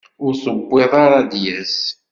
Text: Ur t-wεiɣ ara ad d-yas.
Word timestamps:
Ur 0.25 0.33
t-wεiɣ 0.43 0.91
ara 1.03 1.15
ad 1.19 1.27
d-yas. 1.31 1.77